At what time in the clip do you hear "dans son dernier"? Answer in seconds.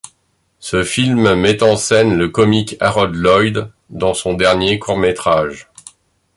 3.91-4.79